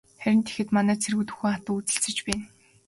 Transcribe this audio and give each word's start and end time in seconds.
Харин 0.21 0.39
тэгэхэд 0.45 0.69
манай 0.75 0.97
цэргүүд 1.03 1.29
үхэн 1.33 1.51
хатан 1.53 1.75
үзэлцэж 1.75 2.17
байна. 2.27 2.43